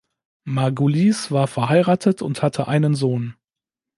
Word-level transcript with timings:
Margulies 0.45 1.29
war 1.29 1.45
verheiratet 1.45 2.23
und 2.23 2.41
hatte 2.41 2.67
einen 2.67 2.95
Sohn. 2.95 3.35